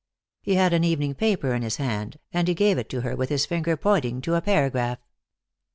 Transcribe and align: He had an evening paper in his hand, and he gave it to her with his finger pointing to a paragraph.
He 0.41 0.55
had 0.55 0.73
an 0.73 0.83
evening 0.83 1.13
paper 1.13 1.53
in 1.53 1.61
his 1.61 1.75
hand, 1.75 2.17
and 2.33 2.47
he 2.47 2.55
gave 2.55 2.79
it 2.79 2.89
to 2.89 3.01
her 3.01 3.15
with 3.15 3.29
his 3.29 3.45
finger 3.45 3.77
pointing 3.77 4.19
to 4.21 4.33
a 4.33 4.41
paragraph. 4.41 4.97